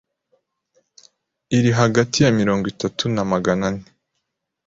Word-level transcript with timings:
iri 1.57 1.71
hagati 1.79 2.17
ya 2.25 2.31
mirongo 2.39 2.65
itatu 2.73 3.03
na 3.15 3.23
Magana 3.31 3.63
ane 3.71 3.85